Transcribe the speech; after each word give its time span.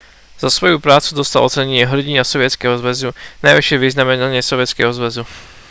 za 0.41 0.49
svoju 0.49 0.81
prácu 0.81 1.13
dostal 1.13 1.45
ocenenie 1.45 1.85
hrdina 1.85 2.25
sovietskeho 2.25 2.73
zväzu 2.81 3.13
najvyššie 3.45 3.75
vyznamenanie 3.77 4.41
sovietskeho 4.41 4.89
zväzu 4.97 5.25